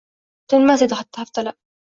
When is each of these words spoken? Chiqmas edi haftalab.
Chiqmas 0.53 0.85
edi 0.87 0.99
haftalab. 1.03 1.59